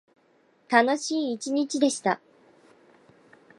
[0.67, 2.19] 楽しい一日でした。